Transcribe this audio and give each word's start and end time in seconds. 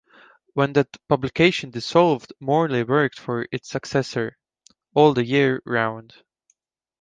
When 0.53 0.73
that 0.73 0.97
publication 1.07 1.69
dissolved, 1.69 2.33
Morley 2.39 2.81
worked 2.83 3.19
for 3.19 3.45
its 3.51 3.69
successor, 3.69 4.35
"All 4.95 5.13
the 5.13 5.23
Year 5.23 5.61
Round". 5.63 6.15